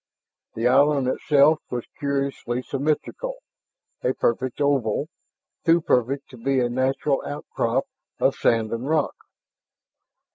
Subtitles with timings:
[0.55, 3.35] The island itself was curiously symmetrical,
[4.03, 5.09] a perfect oval,
[5.63, 7.83] too perfect to be a natural outcrop
[8.19, 9.13] of sand and rock.